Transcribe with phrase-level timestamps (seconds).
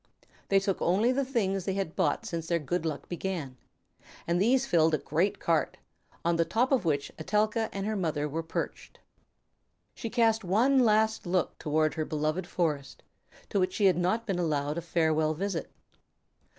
[0.49, 3.55] They took only the things they had bought since their good luck began;
[4.25, 5.77] but these filled a great cart,
[6.25, 8.99] on the top of which Etelka and her mother were perched.
[9.95, 13.03] She cast one last look toward her beloved forest,
[13.49, 15.69] to which she had not been allowed a farewell visit.